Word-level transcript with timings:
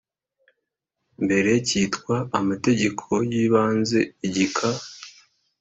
mbere 1.23 1.51
cyitwa 1.67 2.15
Amategeko 2.39 3.07
y 3.29 3.33
Ibanze 3.43 3.99
igika 4.27 4.67